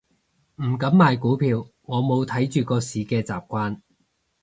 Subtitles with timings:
[0.63, 3.81] 唔敢買股票，我冇睇住個市嘅習慣